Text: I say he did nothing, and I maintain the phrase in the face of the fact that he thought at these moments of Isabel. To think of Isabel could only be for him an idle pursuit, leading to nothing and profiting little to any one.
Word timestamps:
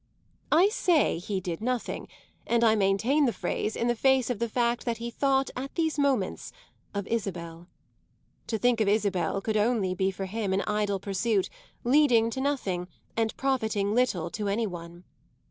I 0.51 0.69
say 0.69 1.19
he 1.19 1.39
did 1.39 1.61
nothing, 1.61 2.07
and 2.47 2.63
I 2.63 2.73
maintain 2.73 3.25
the 3.25 3.31
phrase 3.31 3.75
in 3.75 3.85
the 3.85 3.95
face 3.95 4.31
of 4.31 4.39
the 4.39 4.49
fact 4.49 4.83
that 4.83 4.97
he 4.97 5.11
thought 5.11 5.51
at 5.55 5.75
these 5.75 5.99
moments 5.99 6.51
of 6.95 7.05
Isabel. 7.07 7.67
To 8.47 8.57
think 8.57 8.81
of 8.81 8.87
Isabel 8.87 9.41
could 9.41 9.57
only 9.57 9.93
be 9.93 10.09
for 10.09 10.25
him 10.25 10.53
an 10.53 10.61
idle 10.65 10.99
pursuit, 10.99 11.51
leading 11.83 12.31
to 12.31 12.41
nothing 12.41 12.87
and 13.15 13.37
profiting 13.37 13.93
little 13.93 14.31
to 14.31 14.47
any 14.47 14.65
one. 14.65 15.03